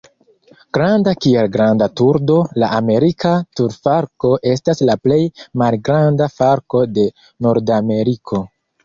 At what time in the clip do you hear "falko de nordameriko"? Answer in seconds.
6.37-8.43